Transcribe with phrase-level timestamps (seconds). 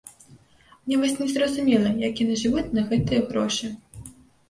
[0.85, 3.75] Мне вось незразумела, як яны жывуць на гэтыя грошы.